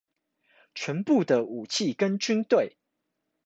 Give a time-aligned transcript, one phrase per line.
[0.73, 2.75] 全部的武器跟軍隊